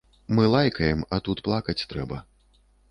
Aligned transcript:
Мы 0.37 0.45
лайкаем, 0.53 1.03
а 1.15 1.21
тут 1.29 1.45
плакаць 1.49 1.81
трэба. 1.95 2.23